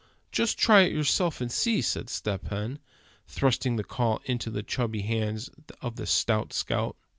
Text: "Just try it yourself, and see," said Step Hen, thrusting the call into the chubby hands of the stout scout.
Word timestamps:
"Just 0.31 0.57
try 0.57 0.81
it 0.81 0.91
yourself, 0.91 1.41
and 1.41 1.51
see," 1.51 1.79
said 1.79 2.09
Step 2.09 2.47
Hen, 2.47 2.79
thrusting 3.27 3.75
the 3.75 3.83
call 3.83 4.19
into 4.25 4.49
the 4.49 4.63
chubby 4.63 5.03
hands 5.03 5.51
of 5.79 5.95
the 5.95 6.07
stout 6.07 6.53
scout. 6.53 6.95